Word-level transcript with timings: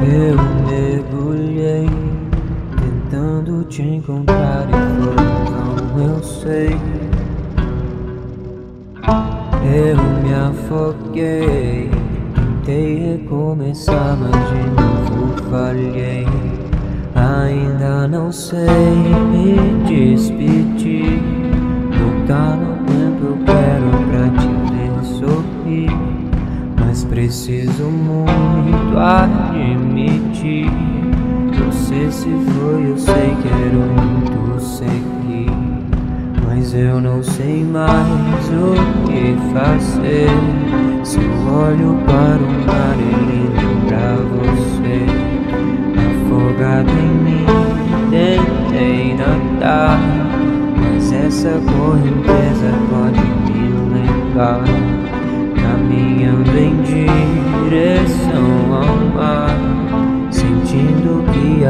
Eu 0.00 0.36
mergulhei 0.68 1.88
tentando 2.76 3.64
te 3.64 3.82
encontrar 3.82 4.66
e 4.68 4.72
foi 5.02 5.12
então 5.12 5.98
eu 6.00 6.22
sei. 6.22 6.78
Eu 9.64 9.96
me 10.22 10.34
afoguei, 10.34 11.90
tentei 12.34 13.18
recomeçar, 13.18 14.16
mas 14.16 14.30
de 14.48 14.62
novo 14.70 15.50
falhei. 15.50 16.26
Ainda 17.14 18.06
não 18.06 18.30
sei 18.30 18.66
me 18.66 19.84
despedir 19.84 21.20
do 21.90 22.26
carro. 22.28 22.77
Preciso 27.08 27.84
muito 27.84 28.96
admitir. 28.98 30.70
Você 31.66 32.10
se 32.10 32.28
foi, 32.28 32.90
eu 32.90 32.98
sei, 32.98 33.36
quero 33.42 33.78
muito 33.78 34.60
seguir. 34.60 35.50
Mas 36.46 36.74
eu 36.74 37.00
não 37.00 37.22
sei 37.22 37.64
mais 37.64 38.48
o 38.50 38.74
que 39.06 39.36
fazer. 39.52 40.28
Se 41.04 41.18
eu 41.18 41.52
olho 41.52 41.96
para 42.04 42.38
o 42.38 42.50
mar, 42.66 42.96
ele 42.98 43.48
lembra 43.56 44.16
você. 44.36 44.98
Afogado 46.26 46.90
em 46.90 47.14
mim, 47.24 47.46
tentei 48.10 49.14
nadar. 49.14 49.98
Mas 50.76 51.12
essa 51.12 51.50
correnteza 51.50 52.70
pode 52.90 53.20
me 53.50 53.58
levar. 53.94 54.87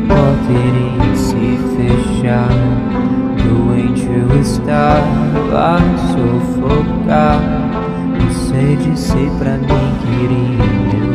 A 0.00 0.14
porta 0.14 0.52
iria 0.52 1.14
se 1.14 1.58
fechar. 1.76 2.48
Doente 3.36 4.06
eu 4.06 4.40
estava 4.40 5.52
a 5.52 5.78
sufocar. 6.08 7.40
Você 8.28 8.76
disse 8.76 9.30
pra 9.38 9.56
mim 9.58 9.88
que 10.00 10.10
iria 10.24 10.66
meu 10.90 11.08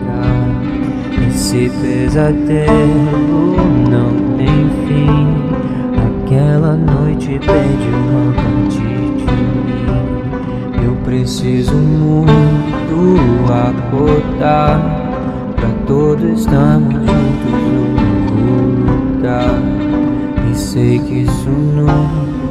lugar. 0.00 1.28
Esse 1.28 1.70
pesadelo 1.80 3.56
não 3.90 4.10
tem 4.36 4.58
fim. 4.86 5.26
Aquela 6.24 6.74
noite 6.74 7.38
perdi 7.44 7.90
uma 7.94 8.32
parte 8.32 8.78
de 8.78 8.82
mim. 8.82 9.76
Eu 10.84 10.94
preciso 11.04 11.74
muito 11.76 12.98
acordar. 13.52 15.04
Pra 15.56 15.70
todos 15.88 16.38
estarmos 16.40 17.07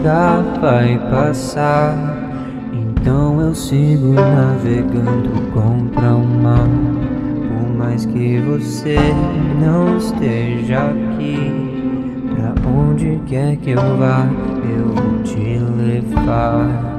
nunca 0.08 0.60
vai 0.62 0.98
passar. 1.12 1.94
Então 2.72 3.42
eu 3.42 3.54
sigo 3.54 4.14
navegando 4.14 5.52
contra 5.52 6.16
o 6.16 6.26
mar. 6.26 6.68
Por 7.50 7.78
mais 7.78 8.06
que 8.06 8.40
você 8.40 8.98
não 9.60 9.98
esteja 9.98 10.78
aqui, 10.78 11.52
pra 12.36 12.70
onde 12.70 13.20
quer 13.26 13.58
que 13.58 13.72
eu 13.72 13.98
vá, 13.98 14.26
eu 14.64 14.94
vou 14.94 15.24
te 15.24 15.60
levar. 15.60 16.97